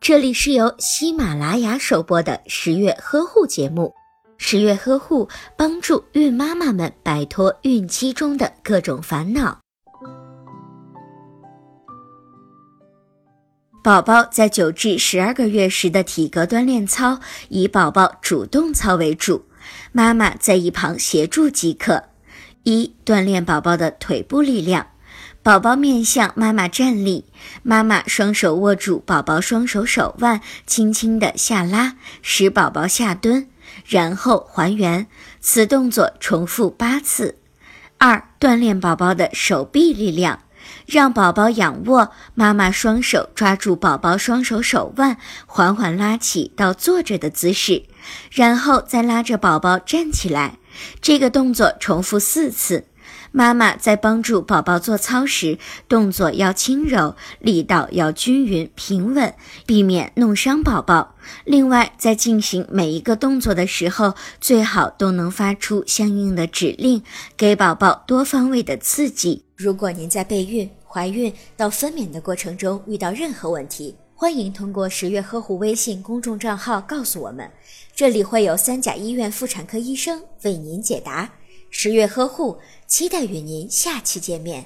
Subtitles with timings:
[0.00, 3.92] 这里是由喜马拉雅首播的十月呵护节目。
[4.36, 9.58] 十月呵护帮助孕妈妈们摆脱孕期中的各种烦恼。
[13.82, 17.18] 宝宝在九至十二个月时的体格锻炼操，
[17.48, 19.44] 以宝宝主动操为主，
[19.92, 22.02] 妈妈在一旁协助即可。
[22.64, 24.86] 一、锻炼宝宝的腿部力量。
[25.44, 27.26] 宝宝面向妈妈站立，
[27.62, 33.46] 妈妈双手握住宝宝双手手腕，轻轻的下拉，使宝宝下蹲，
[33.86, 35.06] 然后还原。
[35.42, 37.36] 此动作重复八次。
[37.98, 40.40] 二、锻炼宝宝的手臂力量，
[40.86, 47.82] 让宝宝仰卧，妈妈双手抓住宝宝双手手腕，缓缓拉起到坐着的姿势，
[48.32, 50.56] 然后再拉着宝宝站起来。
[51.02, 52.86] 这个动作重复四次。
[53.32, 59.34] 妈妈在帮助宝宝做操时，动作要轻柔，力道要均匀平稳，
[59.66, 61.14] 避免弄伤宝宝。
[61.44, 67.02] 另外，在进行每一个动作的时候，最好都能发出相应的指令，
[67.36, 69.44] 给宝宝多方位的刺激。
[69.56, 77.50] 如果您在备孕、怀孕到分娩的过程中遇到任何问题，欢迎通过十月呵护微信公众账号告诉我们，
[77.96, 81.30] 这里会有三甲医院妇产科医生为您解答。
[81.76, 84.64] 十月呵护，期待与您下期见面。